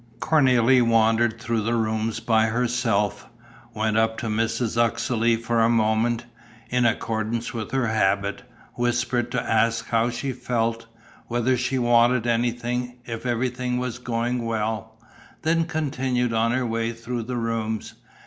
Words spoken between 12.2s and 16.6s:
anything, if everything was going well, then continued on